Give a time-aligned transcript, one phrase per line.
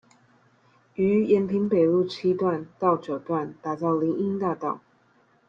[0.95, 4.81] 於延平北路七段到九段打造林蔭大道